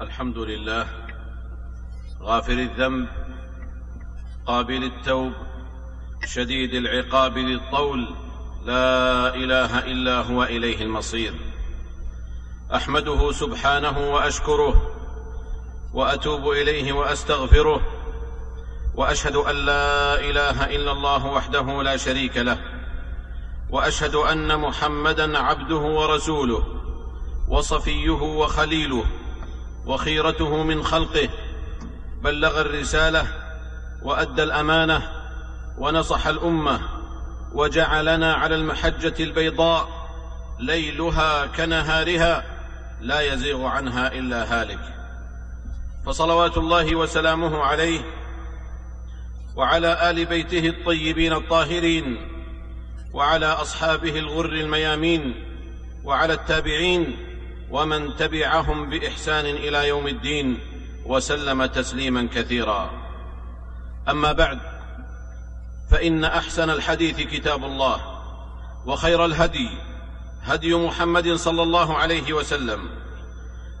[0.00, 0.86] الحمد لله
[2.22, 3.08] غافر الذنب
[4.46, 5.32] قابل التوب
[6.26, 8.08] شديد العقاب للطول
[8.64, 11.34] لا اله الا هو اليه المصير
[12.74, 14.90] احمده سبحانه واشكره
[15.94, 17.80] واتوب اليه واستغفره
[18.94, 22.58] واشهد ان لا اله الا الله وحده لا شريك له
[23.70, 26.76] واشهد ان محمدا عبده ورسوله
[27.48, 29.04] وصفيه وخليله
[29.86, 31.28] وخيرته من خلقه
[32.22, 33.26] بلغ الرساله
[34.02, 35.10] وادى الامانه
[35.78, 36.80] ونصح الامه
[37.52, 39.88] وجعلنا على المحجه البيضاء
[40.60, 42.44] ليلها كنهارها
[43.00, 44.78] لا يزيغ عنها الا هالك
[46.06, 48.00] فصلوات الله وسلامه عليه
[49.56, 52.26] وعلى ال بيته الطيبين الطاهرين
[53.12, 55.34] وعلى اصحابه الغر الميامين
[56.04, 57.16] وعلى التابعين
[57.70, 60.58] ومن تبعهم باحسان الى يوم الدين
[61.06, 62.90] وسلم تسليما كثيرا
[64.08, 64.58] اما بعد
[65.90, 68.00] فان احسن الحديث كتاب الله
[68.86, 69.68] وخير الهدي
[70.42, 72.80] هدي محمد صلى الله عليه وسلم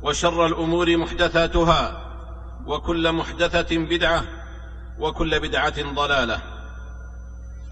[0.02, 2.06] وشر الامور محدثاتها
[2.66, 4.22] وكل محدثه بدعه
[4.98, 6.42] وكل بدعه ضلاله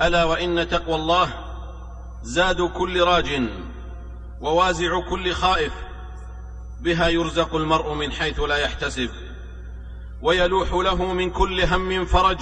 [0.02, 1.28] الا وان تقوى الله
[2.22, 3.40] زاد كل راج
[4.40, 5.87] ووازع كل خائف
[6.80, 9.10] بها يرزق المرء من حيث لا يحتسب
[10.22, 12.38] ويلوح له من كل هم فرج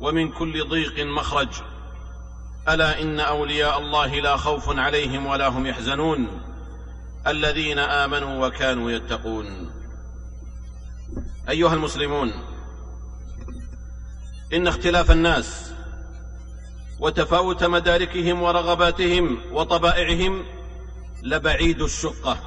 [0.00, 1.48] ومن كل ضيق مخرج
[2.68, 6.28] الا ان اولياء الله لا خوف عليهم ولا هم يحزنون
[7.26, 9.70] الذين امنوا وكانوا يتقون
[11.48, 12.32] ايها المسلمون
[14.52, 15.72] ان اختلاف الناس
[17.00, 20.44] وتفاوت مداركهم ورغباتهم وطبائعهم
[21.22, 22.38] لبعيد الشقه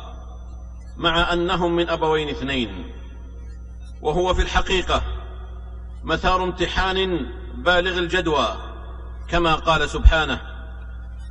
[0.97, 2.91] مع أنهم من أبوين اثنين
[4.01, 5.01] وهو في الحقيقة
[6.03, 8.55] مثار امتحان بالغ الجدوى
[9.27, 10.39] كما قال سبحانه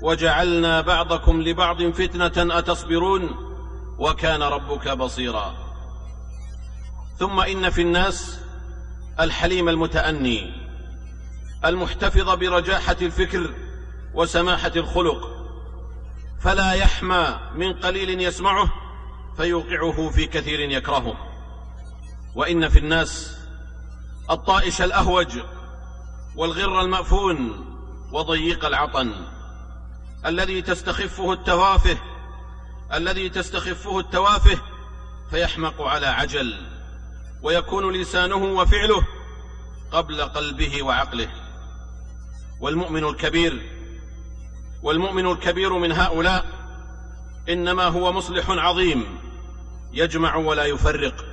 [0.03, 3.31] وجعلنا بعضكم لبعض فتنة أتصبرون
[3.99, 5.55] وكان ربك بصيرا
[7.19, 8.41] ثم إن في الناس
[9.21, 10.53] الحليم المتأني
[11.65, 13.51] المحتفظ برجاحة الفكر
[14.15, 15.29] وسماحة الخلق
[16.41, 18.71] فلا يحمى من قليل يسمعه
[19.37, 21.17] فيوقعه في كثير يكرهه
[22.35, 23.37] وإن في الناس
[24.31, 25.39] الطائش الأهوج
[26.37, 27.53] والغر المأفون
[28.13, 29.13] وضيق العطن
[30.27, 31.97] الذي تستخفه التوافه
[32.95, 34.59] الذي تستخفه التوافه
[35.31, 36.55] فيحمق على عجل
[37.43, 39.07] ويكون لسانه وفعله
[39.93, 41.29] قبل قلبه وعقله
[42.61, 43.63] والمؤمن الكبير
[44.83, 46.60] والمؤمن الكبير من هؤلاء
[47.49, 49.19] انما هو مصلح عظيم
[49.93, 51.25] يجمع ولا يفرق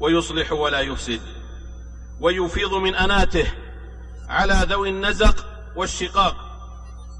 [0.00, 1.20] ويصلح ولا يفسد
[2.20, 3.52] ويفيض من اناته
[4.28, 5.46] على ذوي النزق
[5.76, 6.36] والشقاق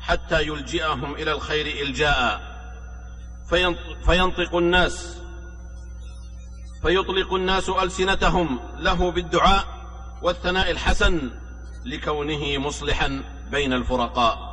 [0.01, 2.41] حتى يلجئهم الى الخير الجاء
[4.07, 5.19] فينطق الناس
[6.83, 9.65] فيطلق الناس السنتهم له بالدعاء
[10.23, 11.31] والثناء الحسن
[11.85, 14.46] لكونه مصلحا بين الفرقاء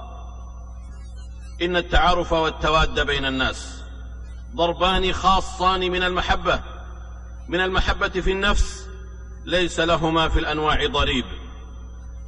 [1.62, 3.82] إن التعارف والتواد بين الناس
[4.56, 6.62] ضربان خاصان من المحبة
[7.48, 8.88] من المحبة في النفس
[9.46, 11.26] ليس لهما في الأنواع ضريب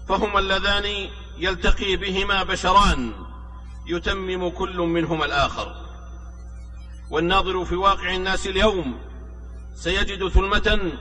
[0.09, 3.13] فهما اللذان يلتقي بهما بشران
[3.87, 5.75] يتمم كل منهما الآخر
[7.09, 8.97] والناظر في واقع الناس اليوم
[9.75, 10.91] سيجد ثلمة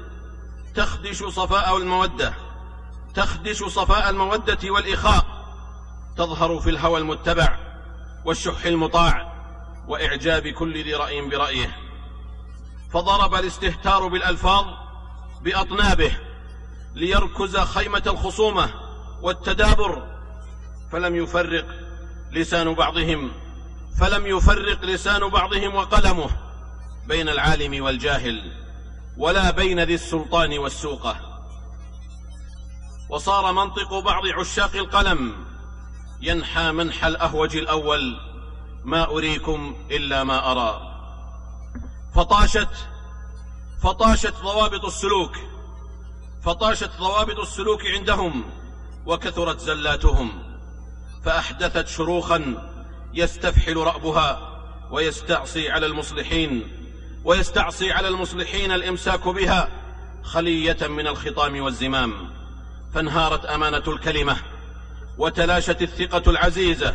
[0.75, 2.35] تخدش صفاء المودة
[3.15, 5.25] تخدش صفاء المودة والإخاء
[6.17, 7.64] تظهر في الهوى المتبع
[8.25, 9.33] والشح المطاع
[9.89, 11.77] واعجاب كل ذي راي برايه
[12.93, 14.65] فضرب الاستهتار بالالفاظ
[15.41, 16.13] باطنابه
[16.95, 18.71] ليركز خيمه الخصومه
[19.23, 20.07] والتدابر
[20.93, 21.65] فلم يفرق
[22.33, 23.31] لسان بعضهم
[24.01, 26.29] فلم يفرق لسان بعضهم وقلمه
[27.09, 28.53] بين العالم والجاهل
[29.17, 31.17] ولا بين ذي السلطان والسوقه
[33.09, 35.35] وصار منطق بعض عشاق القلم
[36.23, 38.17] ينحى منحى الاهوج الاول
[38.85, 40.91] ما اريكم الا ما ارى
[42.15, 42.69] فطاشت
[43.83, 45.33] فطاشت ضوابط السلوك
[46.43, 48.45] فطاشت ضوابط السلوك عندهم
[49.07, 50.33] وكثرت زلاتهم
[51.25, 52.55] فاحدثت شروخا
[53.15, 54.51] يستفحل رأبها
[54.91, 56.67] ويستعصي على المصلحين
[57.25, 59.69] ويستعصي على المصلحين الإمساك بها
[60.23, 62.31] خلية من الخطام والزمام
[62.95, 64.37] فانهارت أمانة الكلمة
[65.19, 66.95] وتلاشت الثقة العزيزة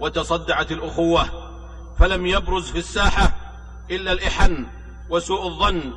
[0.00, 1.26] وتصدعت الأخوة
[1.98, 3.36] فلم يبرز في الساحة
[3.90, 4.66] إلا الإحن
[5.10, 5.92] وسوء الظن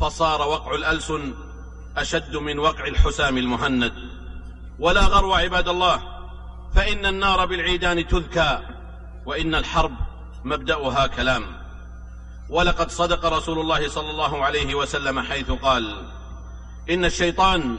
[0.00, 1.34] فصار وقع الألسن
[1.96, 3.92] أشد من وقع الحسام المهند
[4.78, 6.00] ولا غرو عباد الله
[6.74, 8.60] فإن النار بالعيدان تذكى
[9.26, 9.92] وإن الحرب
[10.44, 11.44] مبدأها كلام
[12.50, 16.06] ولقد صدق رسول الله صلى الله عليه وسلم حيث قال
[16.90, 17.76] إن الشيطان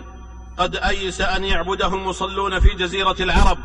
[0.58, 3.58] قد أيس أن يعبده المصلون في جزيرة العرب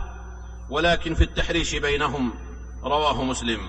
[0.71, 2.35] ولكن في التحريش بينهم
[2.85, 3.61] رواه مسلم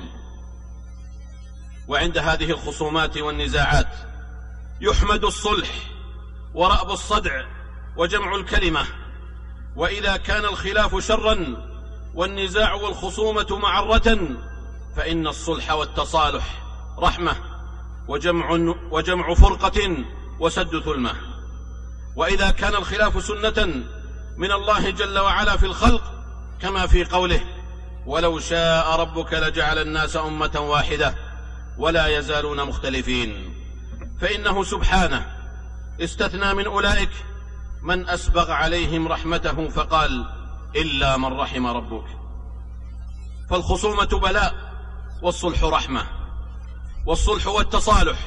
[1.87, 3.95] وعند هذه الخصومات والنزاعات
[4.81, 5.69] يحمد الصلح
[6.53, 7.43] ورأب الصدع
[7.97, 8.83] وجمع الكلمة
[9.75, 11.55] وإذا كان الخلاف شرا
[12.13, 14.17] والنزاع والخصومة معرة
[14.95, 16.63] فإن الصلح والتصالح
[16.99, 17.35] رحمة
[18.07, 18.51] وجمع,
[18.91, 19.97] وجمع فرقة
[20.39, 21.13] وسد ثلمه
[22.15, 23.83] واذا كان الخلاف سنه
[24.37, 26.23] من الله جل وعلا في الخلق
[26.61, 27.41] كما في قوله
[28.05, 31.15] ولو شاء ربك لجعل الناس امه واحده
[31.77, 33.53] ولا يزالون مختلفين
[34.21, 35.27] فانه سبحانه
[35.99, 37.11] استثنى من اولئك
[37.81, 40.25] من اسبغ عليهم رحمته فقال
[40.75, 42.05] الا من رحم ربك
[43.49, 44.55] فالخصومه بلاء
[45.21, 46.05] والصلح رحمه
[47.05, 48.19] والصلح والتصالح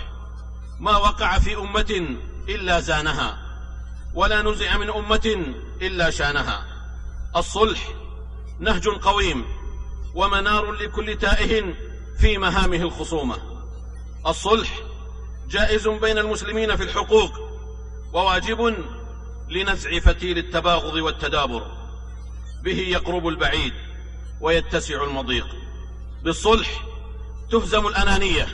[0.81, 2.13] ما وقع في امه
[2.49, 3.44] الا زانها
[4.14, 6.64] ولا نزع من أمة إلا شانها
[7.37, 7.88] الصلح
[8.61, 9.44] نهج قويم
[10.14, 11.75] ومنار لكل تائه
[12.19, 13.37] في مهامه الخصومة
[14.26, 14.81] الصلح
[15.49, 17.32] جائز بين المسلمين في الحقوق
[18.12, 18.84] وواجب
[19.49, 21.66] لنزع فتيل التباغض والتدابر
[22.62, 23.72] به يقرب البعيد
[24.40, 25.46] ويتسع المضيق
[26.22, 26.81] بالصلح
[27.50, 28.49] تهزم الأنانية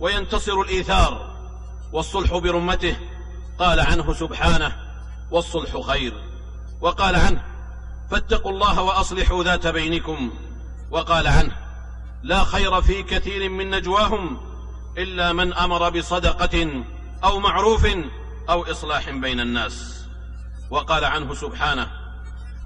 [0.00, 1.36] وينتصر الإيثار
[1.92, 2.96] والصلح برمته
[3.58, 4.85] قال عنه سبحانه
[5.30, 6.12] والصلح خير
[6.80, 7.44] وقال عنه
[8.10, 10.30] فاتقوا الله واصلحوا ذات بينكم
[10.90, 11.56] وقال عنه
[12.22, 14.40] لا خير في كثير من نجواهم
[14.98, 16.84] الا من امر بصدقه
[17.24, 17.86] او معروف
[18.50, 20.04] او اصلاح بين الناس
[20.70, 21.90] وقال عنه سبحانه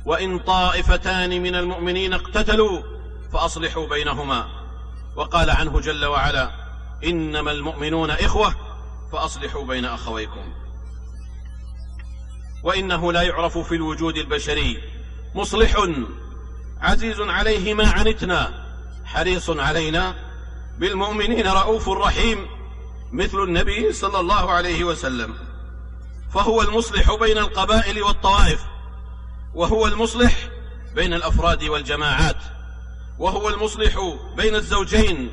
[0.04, 2.82] وان طائفتان من المؤمنين اقتتلوا
[3.32, 4.46] فاصلحوا بينهما
[5.16, 6.50] وقال عنه جل وعلا
[7.04, 8.54] انما المؤمنون اخوه
[9.12, 10.42] فاصلحوا بين اخويكم
[12.62, 14.82] وانه لا يعرف في الوجود البشري
[15.34, 15.86] مصلح
[16.80, 18.64] عزيز عليه ما عنتنا
[19.04, 20.14] حريص علينا
[20.78, 22.46] بالمؤمنين رؤوف رحيم
[23.12, 25.34] مثل النبي صلى الله عليه وسلم
[26.34, 28.60] فهو المصلح بين القبائل والطوائف
[29.54, 30.32] وهو المصلح
[30.94, 32.36] بين الافراد والجماعات
[33.18, 34.00] وهو المصلح
[34.36, 35.30] بين الزوجين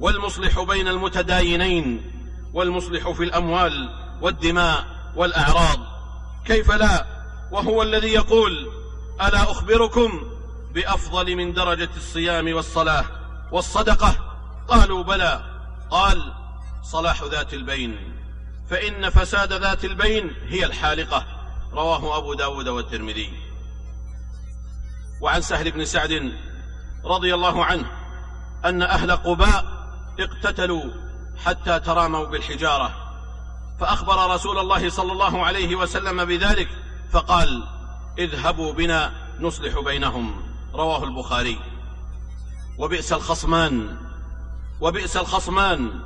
[0.00, 2.10] والمصلح بين المتداينين
[2.54, 3.88] والمصلح في الاموال
[4.20, 4.84] والدماء
[5.16, 5.91] والاعراض
[6.46, 7.06] كيف لا
[7.50, 8.68] وهو الذي يقول
[9.20, 10.24] ألا أخبركم
[10.74, 13.04] بأفضل من درجة الصيام والصلاة
[13.52, 14.14] والصدقة
[14.68, 15.44] قالوا بلى
[15.90, 16.32] قال
[16.82, 18.14] صلاح ذات البين
[18.70, 21.24] فإن فساد ذات البين هي الحالقة
[21.72, 23.32] رواه أبو داود والترمذي
[25.20, 26.32] وعن سهل بن سعد
[27.04, 27.86] رضي الله عنه
[28.64, 29.64] أن أهل قباء
[30.20, 30.82] اقتتلوا
[31.44, 33.01] حتى تراموا بالحجارة
[33.82, 36.68] فأخبر رسول الله صلى الله عليه وسلم بذلك
[37.12, 37.66] فقال
[38.18, 41.58] اذهبوا بنا نصلح بينهم رواه البخاري
[42.78, 43.96] وبئس الخصمان
[44.80, 46.00] وبئس الخصمان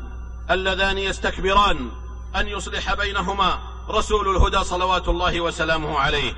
[0.51, 1.91] اللذان يستكبران
[2.37, 3.59] أن يصلح بينهما
[3.89, 6.33] رسول الهدى صلوات الله وسلامه عليه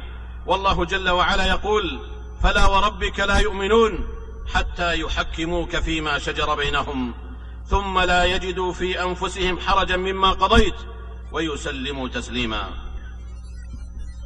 [0.47, 1.99] والله جل وعلا يقول
[2.43, 4.09] فلا وربك لا يؤمنون
[4.55, 7.15] حتى يحكموك فيما شجر بينهم
[7.67, 10.75] ثم لا يجدوا في أنفسهم حرجا مما قضيت
[11.33, 12.71] ويسلموا تسليما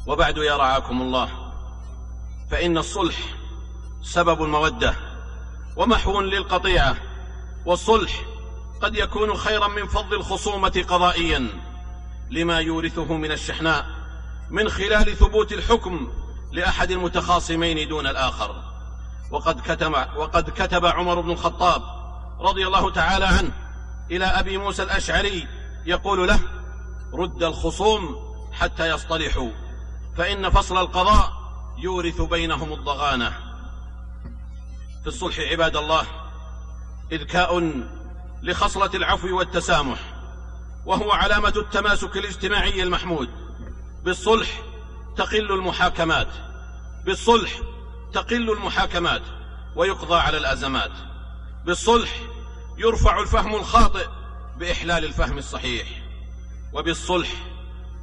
[0.06, 1.28] وبعد يا رعاكم الله
[2.50, 3.16] فإن الصلح
[4.02, 4.94] سبب المودة
[5.76, 6.96] ومحو للقطيعة
[7.66, 8.20] والصلح
[8.80, 11.46] قد يكون خيرا من فض الخصومة قضائيا
[12.30, 13.86] لما يورثه من الشحناء
[14.50, 16.12] من خلال ثبوت الحكم
[16.52, 18.62] لأحد المتخاصمين دون الآخر
[19.30, 21.82] وقد كتب, وقد كتب عمر بن الخطاب
[22.40, 23.50] رضي الله تعالى عنه
[24.10, 25.48] إلى أبي موسى الأشعري
[25.86, 26.40] يقول له
[27.14, 29.50] رد الخصوم حتى يصطلحوا
[30.16, 31.32] فإن فصل القضاء
[31.78, 33.30] يورث بينهم الضغانة
[35.02, 36.02] في الصلح عباد الله
[37.12, 37.72] إذكاء
[38.42, 39.98] لخصلة العفو والتسامح
[40.86, 43.30] وهو علامة التماسك الاجتماعي المحمود
[44.04, 44.48] بالصلح
[45.16, 46.28] تقل المحاكمات
[47.04, 47.50] بالصلح
[48.12, 49.22] تقل المحاكمات
[49.76, 50.92] ويقضى على الأزمات
[51.64, 52.10] بالصلح
[52.78, 54.06] يرفع الفهم الخاطئ
[54.58, 55.88] بإحلال الفهم الصحيح
[56.72, 57.28] وبالصلح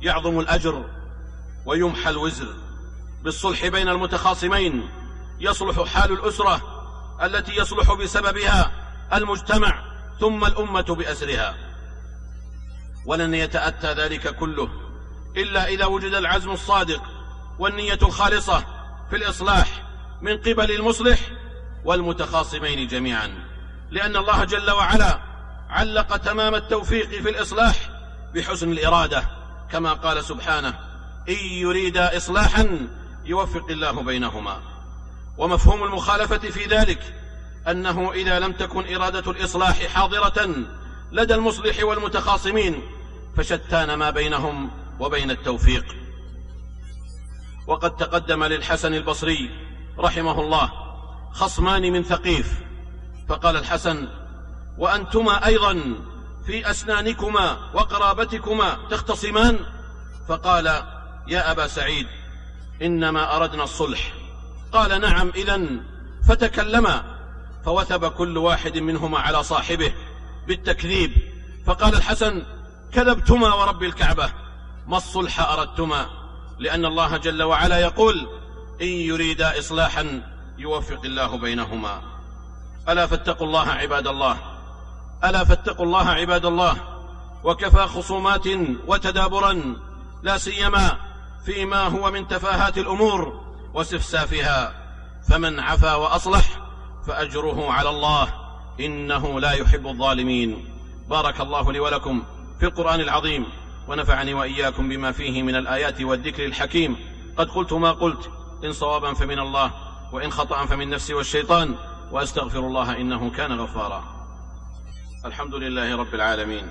[0.01, 0.85] يعظم الأجر
[1.65, 2.53] ويمحى الوزر
[3.23, 4.89] بالصلح بين المتخاصمين
[5.39, 6.61] يصلح حال الأسرة
[7.23, 8.71] التي يصلح بسببها
[9.13, 9.83] المجتمع
[10.19, 11.55] ثم الأمة بأسرها
[13.05, 14.69] ولن يتأتى ذلك كله
[15.37, 17.03] إلا إذا وجد العزم الصادق
[17.59, 18.65] والنية الخالصة
[19.09, 19.83] في الإصلاح
[20.21, 21.19] من قبل المصلح
[21.85, 23.43] والمتخاصمين جميعا
[23.91, 25.19] لأن الله جل وعلا
[25.69, 27.88] علق تمام التوفيق في الإصلاح
[28.35, 29.23] بحسن الاراده
[29.71, 30.69] كما قال سبحانه
[31.29, 32.87] ان يريدا اصلاحا
[33.25, 34.59] يوفق الله بينهما
[35.37, 37.13] ومفهوم المخالفه في ذلك
[37.67, 40.49] انه اذا لم تكن اراده الاصلاح حاضره
[41.11, 42.81] لدى المصلح والمتخاصمين
[43.37, 45.85] فشتان ما بينهم وبين التوفيق
[47.67, 49.49] وقد تقدم للحسن البصري
[49.99, 50.71] رحمه الله
[51.31, 52.53] خصمان من ثقيف
[53.29, 54.07] فقال الحسن
[54.77, 55.93] وانتما ايضا
[56.49, 59.59] في أسنانكما وقرابتكما تختصمان
[60.29, 60.65] فقال
[61.27, 62.07] يا أبا سعيد
[62.81, 64.13] إنما أردنا الصلح
[64.71, 65.83] قال نعم إذن
[66.29, 67.03] فتكلما
[67.65, 69.93] فوثب كل واحد منهما على صاحبه
[70.47, 71.11] بالتكذيب
[71.65, 72.43] فقال الحسن
[72.93, 74.29] كذبتما ورب الكعبة
[74.87, 76.05] ما الصلح أردتما
[76.59, 78.27] لأن الله جل وعلا يقول
[78.81, 80.21] إن يريدا إصلاحا
[80.57, 82.01] يوفق الله بينهما
[82.89, 84.37] ألا فاتقوا الله عباد الله
[85.25, 86.75] ألا فاتقوا الله عباد الله
[87.43, 88.47] وكفى خصومات
[88.87, 89.75] وتدابرا
[90.23, 90.97] لا سيما
[91.45, 93.41] فيما هو من تفاهات الأمور
[93.73, 94.73] واستفسافها
[95.29, 96.45] فمن عفا وأصلح
[97.07, 98.27] فأجره على الله
[98.79, 100.65] إنه لا يحب الظالمين
[101.09, 102.23] بارك الله لي ولكم
[102.59, 103.45] في القرآن العظيم
[103.87, 106.95] ونفعني وإياكم بما فيه من الآيات والذكر الحكيم
[107.37, 108.29] قد قلت ما قلت
[108.63, 109.71] إن صوابا فمن الله
[110.13, 111.75] وإن خطأ فمن نفسي والشيطان
[112.11, 114.18] وأستغفر الله إنه كان غفارا
[115.25, 116.69] الحمد لله رب العالمين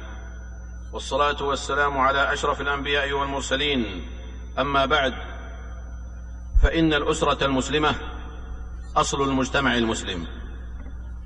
[0.93, 4.05] والصلاه والسلام على اشرف الانبياء والمرسلين
[4.59, 5.15] اما بعد
[6.63, 7.95] فان الاسره المسلمه
[8.97, 10.27] اصل المجتمع المسلم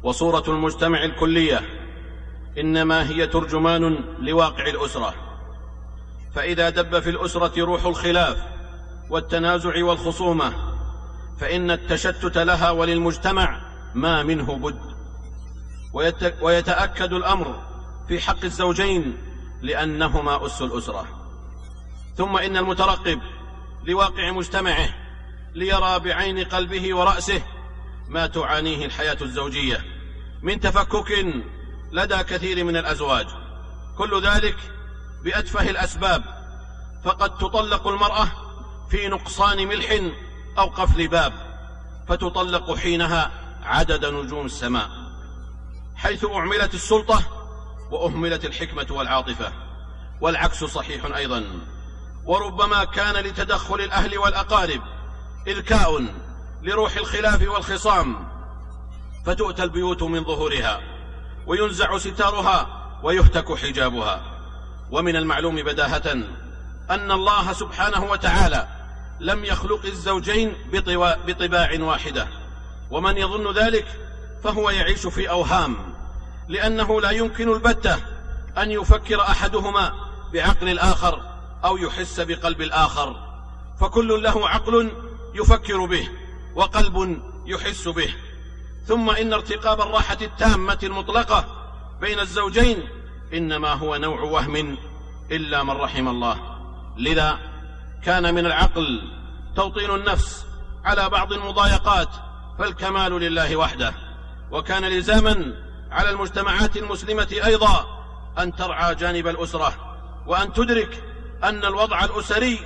[0.02, 1.60] وصوره المجتمع الكليه
[2.58, 5.14] انما هي ترجمان لواقع الاسره
[6.34, 8.36] فاذا دب في الاسره روح الخلاف
[9.10, 10.52] والتنازع والخصومه
[11.40, 13.60] فان التشتت لها وللمجتمع
[13.94, 14.91] ما منه بد
[16.42, 17.62] ويتأكد الأمر
[18.08, 19.18] في حق الزوجين
[19.62, 21.04] لأنهما أس الأسرة
[22.16, 23.20] ثم إن المترقب
[23.84, 24.88] لواقع مجتمعه
[25.54, 27.42] ليرى بعين قلبه ورأسه
[28.08, 29.84] ما تعانيه الحياة الزوجية
[30.42, 31.26] من تفكك
[31.92, 33.26] لدى كثير من الأزواج
[33.98, 34.56] كل ذلك
[35.24, 36.24] بأتفه الأسباب
[37.04, 38.28] فقد تطلق المرأة
[38.90, 40.02] في نقصان ملح
[40.58, 41.32] أو قفل باب
[42.08, 43.30] فتطلق حينها
[43.64, 45.01] عدد نجوم السماء
[46.02, 47.22] حيث أعملت السلطة
[47.90, 49.52] وأهملت الحكمة والعاطفة
[50.20, 51.44] والعكس صحيح أيضا
[52.24, 54.80] وربما كان لتدخل الأهل والأقارب
[55.46, 56.04] إذكاء
[56.62, 58.28] لروح الخلاف والخصام
[59.26, 60.80] فتؤتى البيوت من ظهورها
[61.46, 64.22] وينزع ستارها ويهتك حجابها
[64.90, 66.12] ومن المعلوم بداهة
[66.90, 68.68] أن الله سبحانه وتعالى
[69.20, 70.56] لم يخلق الزوجين
[71.26, 72.28] بطباع واحدة
[72.90, 73.86] ومن يظن ذلك
[74.44, 75.91] فهو يعيش في أوهام
[76.52, 77.94] لأنه لا يمكن البتة
[78.58, 79.92] أن يفكر أحدهما
[80.32, 81.22] بعقل الآخر
[81.64, 83.16] أو يحس بقلب الآخر
[83.80, 84.90] فكل له عقل
[85.34, 86.08] يفكر به
[86.54, 88.14] وقلب يحس به
[88.86, 91.44] ثم إن ارتقاب الراحة التامة المطلقة
[92.00, 92.88] بين الزوجين
[93.34, 94.76] إنما هو نوع وهم
[95.30, 96.40] إلا من رحم الله
[96.96, 97.38] لذا
[98.04, 99.02] كان من العقل
[99.56, 100.46] توطين النفس
[100.84, 102.08] على بعض المضايقات
[102.58, 103.94] فالكمال لله وحده
[104.50, 105.52] وكان لزاما
[105.92, 108.02] على المجتمعات المسلمة أيضا
[108.38, 109.74] أن ترعى جانب الأسرة
[110.26, 111.04] وأن تدرك
[111.44, 112.58] أن الوضع الأسري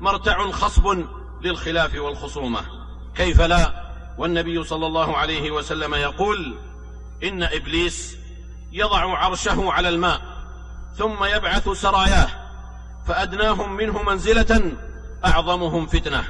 [0.00, 1.04] مرتع خصب
[1.42, 2.60] للخلاف والخصومة
[3.14, 3.84] كيف لا
[4.18, 6.54] والنبي صلى الله عليه وسلم يقول
[7.22, 8.16] إن إبليس
[8.72, 10.20] يضع عرشه على الماء
[10.96, 12.28] ثم يبعث سراياه
[13.06, 14.72] فأدناهم منه منزلة
[15.24, 16.24] أعظمهم فتنة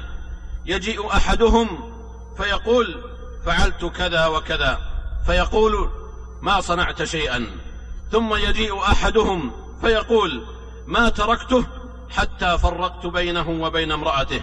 [0.65, 1.67] يجيء أحدهم
[2.37, 3.01] فيقول
[3.45, 4.79] فعلت كذا وكذا
[5.25, 5.89] فيقول
[6.45, 7.47] ما صنعت شيئا
[8.11, 10.45] ثم يجيء احدهم فيقول
[10.87, 11.65] ما تركته
[12.15, 14.41] حتى فرقت بينه وبين امراته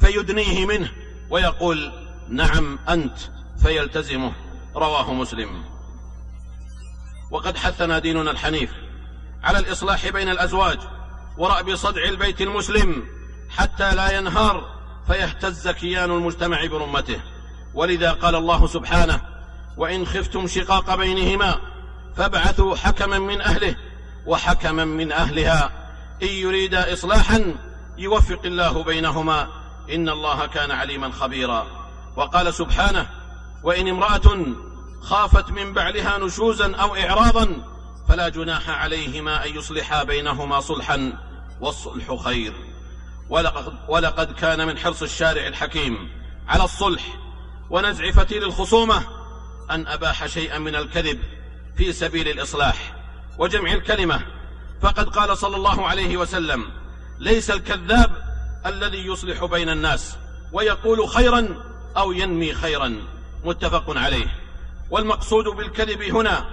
[0.00, 0.92] فيدنيه منه
[1.30, 1.92] ويقول
[2.28, 3.18] نعم انت
[3.64, 4.32] فيلتزمه
[4.76, 5.64] رواه مسلم
[7.30, 8.70] وقد حثنا ديننا الحنيف
[9.44, 10.78] على الاصلاح بين الازواج
[11.38, 13.04] وراب صدع البيت المسلم
[13.50, 14.70] حتى لا ينهار
[15.06, 17.20] فيهتز كيان المجتمع برمته
[17.74, 19.20] ولذا قال الله سبحانه
[19.78, 21.60] وإن خفتم شقاق بينهما
[22.16, 23.76] فابعثوا حكما من أهله
[24.26, 25.70] وحكما من أهلها
[26.22, 27.54] إن يريدا إصلاحا
[27.98, 29.48] يوفق الله بينهما
[29.94, 31.66] إن الله كان عليما خبيرا
[32.16, 33.06] وقال سبحانه
[33.64, 34.36] وإن امرأة
[35.00, 37.48] خافت من بعلها نشوزا أو إعراضا
[38.08, 41.12] فلا جناح عليهما أن يصلحا بينهما صلحا
[41.60, 42.52] والصلح خير
[43.28, 46.08] ولقد, ولقد كان من حرص الشارع الحكيم
[46.48, 47.02] على الصلح
[47.70, 49.02] ونزع فتيل الخصومه
[49.70, 51.18] أن أباح شيئا من الكذب
[51.76, 52.92] في سبيل الإصلاح
[53.38, 54.20] وجمع الكلمة
[54.82, 56.64] فقد قال صلى الله عليه وسلم
[57.18, 58.10] ليس الكذاب
[58.66, 60.16] الذي يصلح بين الناس
[60.52, 61.48] ويقول خيرا
[61.96, 62.96] أو ينمي خيرا
[63.44, 64.26] متفق عليه
[64.90, 66.44] والمقصود بالكذب هنا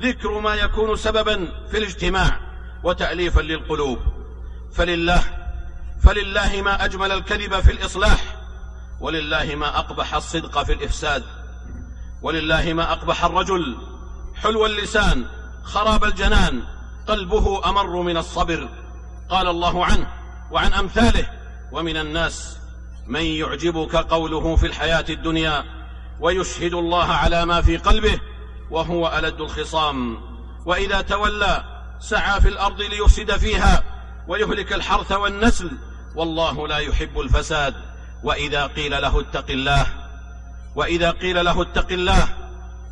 [0.00, 2.40] ذكر ما يكون سببا في الاجتماع
[2.84, 3.98] وتأليفا للقلوب
[4.72, 5.22] فلله
[6.02, 8.36] فلله ما أجمل الكذب في الإصلاح
[9.00, 11.22] ولله ما أقبح الصدق في الإفساد
[12.24, 13.76] ولله ما أقبح الرجل
[14.42, 15.24] حلو اللسان
[15.64, 16.62] خراب الجنان
[17.08, 18.68] قلبه أمر من الصبر
[19.30, 20.06] قال الله عنه
[20.50, 21.26] وعن أمثاله
[21.72, 22.56] ومن الناس
[23.06, 25.64] من يعجبك قوله في الحياة الدنيا
[26.20, 28.20] ويشهد الله على ما في قلبه
[28.70, 30.16] وهو ألد الخصام
[30.66, 31.64] وإذا تولى
[32.00, 33.82] سعى في الأرض ليفسد فيها
[34.28, 35.70] ويهلك الحرث والنسل
[36.14, 37.74] والله لا يحب الفساد
[38.22, 39.86] وإذا قيل له اتق الله
[40.76, 42.28] وإذا قيل له اتق الله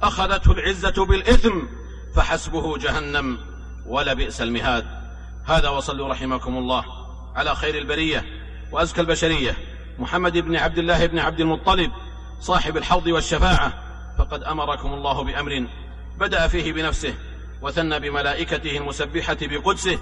[0.03, 1.61] أخذته العزة بالإثم
[2.15, 3.39] فحسبه جهنم
[3.87, 4.85] ولبئس المهاد
[5.45, 6.85] هذا وصلوا رحمكم الله
[7.37, 8.25] على خير البرية
[8.73, 9.57] وأزكى البشرية
[9.99, 11.93] محمد بن عبد الله بن عبد المطلب
[12.41, 13.73] صاحب الحوض والشفاعة
[14.19, 15.67] فقد أمركم الله بأمر
[16.19, 17.15] بدأ فيه بنفسه
[17.63, 19.99] وثنى بملائكته المسبحة بقدسه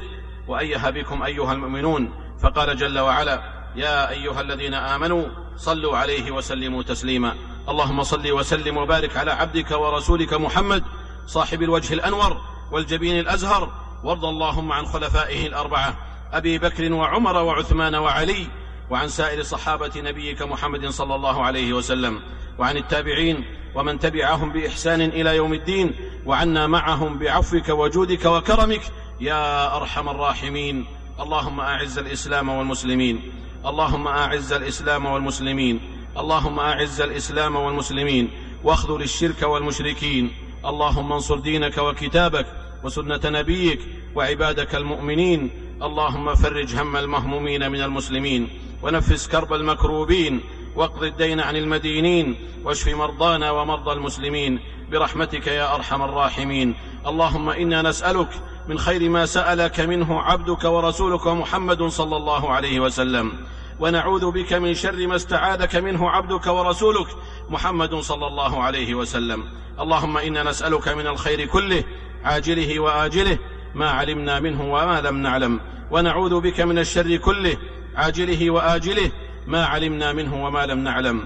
[0.49, 5.25] وأيها بكم أيها المؤمنون فقال جل وعلا يا ايها الذين امنوا
[5.57, 7.35] صلوا عليه وسلموا تسليما
[7.69, 10.85] اللهم صل وسلم وبارك على عبدك ورسولك محمد
[11.27, 12.41] صاحب الوجه الانور
[12.73, 13.73] والجبين الازهر
[14.05, 15.97] وارض اللهم عن خلفائه الاربعه
[16.33, 18.47] ابي بكر وعمر وعثمان وعلي
[18.91, 22.21] وعن سائر صحابه نبيك محمد صلى الله عليه وسلم
[22.59, 25.95] وعن التابعين ومن تبعهم باحسان الى يوم الدين
[26.27, 28.83] وعنا معهم بعفوك وجودك وكرمك
[29.21, 30.87] يا ارحم الراحمين
[31.21, 33.31] اللهم اعز الاسلام والمسلمين
[33.67, 35.81] اللهم اعز الاسلام والمسلمين
[36.19, 38.31] اللهم اعز الاسلام والمسلمين
[38.65, 40.31] واخذل الشرك والمشركين
[40.65, 42.47] اللهم انصر دينك وكتابك
[42.85, 43.81] وسنه نبيك
[44.15, 45.51] وعبادك المؤمنين
[45.83, 48.49] اللهم فرج هم المهمومين من المسلمين
[48.83, 50.41] ونفس كرب المكروبين
[50.77, 54.61] واقض الدين عن المدينين واشف مرضانا ومرضى المسلمين
[54.93, 56.75] برحمتك يا ارحم الراحمين
[57.07, 58.29] اللهم انا نسالك
[58.69, 63.33] من خير ما سالك منه عبدك ورسولك محمد صلى الله عليه وسلم
[63.81, 67.07] ونعوذ بك من شر ما استعاذك منه عبدك ورسولك
[67.49, 69.45] محمد صلى الله عليه وسلم
[69.81, 71.85] اللهم انا نسالك من الخير كله
[72.25, 73.39] عاجله واجله
[73.75, 77.57] ما علمنا منه وما لم نعلم ونعوذ بك من الشر كله
[77.97, 79.11] عاجله واجله
[79.47, 81.23] ما علمنا منه وما لم نعلم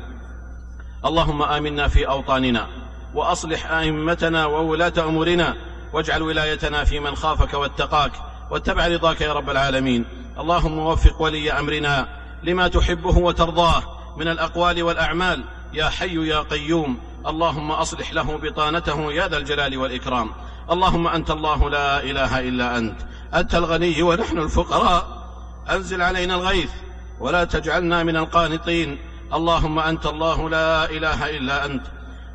[1.05, 2.69] اللهم امنا في اوطاننا
[3.15, 5.57] واصلح ائمتنا وولاه امورنا
[5.93, 8.13] واجعل ولايتنا في من خافك واتقاك
[8.51, 10.05] واتبع رضاك يا رب العالمين
[10.39, 13.83] اللهم وفق ولي امرنا لما تحبه وترضاه
[14.17, 20.31] من الاقوال والاعمال يا حي يا قيوم اللهم اصلح له بطانته يا ذا الجلال والاكرام
[20.71, 23.01] اللهم انت الله لا اله الا انت
[23.35, 25.29] انت الغني ونحن الفقراء
[25.71, 26.71] انزل علينا الغيث
[27.21, 28.99] ولا تجعلنا من القانطين
[29.35, 31.87] اللهم انت الله لا اله الا انت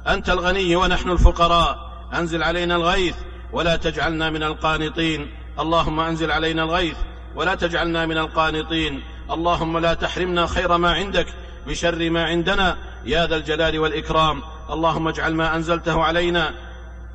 [0.08, 3.16] انت الغني ونحن الفقراء انزل علينا الغيث
[3.54, 6.98] ولا تجعلنا من القانطين اللهم انزل علينا الغيث
[7.36, 11.28] ولا تجعلنا من القانطين اللهم لا تحرمنا خير ما عندك
[11.68, 16.52] بشر ما عندنا يا ذا الجلال والإكرام اللهم اجعل ما أنزلته علينا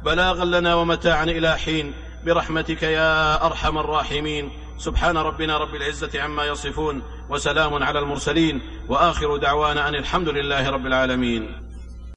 [0.05, 1.95] بلاغا لنا ومتاعا إلى حين
[2.27, 9.89] برحمتك يا أرحم الراحمين سبحان ربنا رب العزة عما يصفون وسلام على المرسلين وآخر دعوانا
[9.89, 11.64] أن الحمد لله رب العالمين